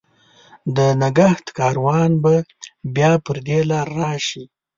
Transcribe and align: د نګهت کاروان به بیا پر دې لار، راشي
د 0.75 0.77
نګهت 1.01 1.45
کاروان 1.57 2.11
به 2.23 2.33
بیا 2.95 3.11
پر 3.25 3.37
دې 3.47 3.59
لار، 3.69 3.87
راشي 3.99 4.43